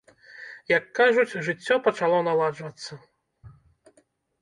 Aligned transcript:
Як 0.77 0.83
кажуць, 0.99 1.37
жыццё 1.49 1.79
пачало 1.89 2.25
наладжвацца. 2.31 3.01